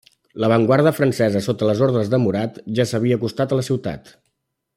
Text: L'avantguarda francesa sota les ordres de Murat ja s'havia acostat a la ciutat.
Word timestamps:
L'avantguarda 0.43 0.93
francesa 0.99 1.41
sota 1.49 1.69
les 1.71 1.83
ordres 1.89 2.09
de 2.15 2.21
Murat 2.25 2.59
ja 2.81 2.87
s'havia 2.93 3.21
acostat 3.21 3.55
a 3.57 3.61
la 3.61 3.67
ciutat. 3.71 4.15